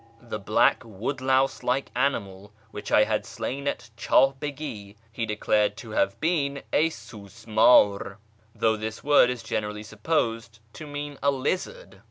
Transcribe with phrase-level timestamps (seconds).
[0.19, 5.91] The l>Iack woodlouse like animal which I had slain at Chah Begi he declared to
[5.91, 8.15] have been a" siismdr"
[8.61, 11.99] (though this word is 'j,enerally supposed to mean a lizard).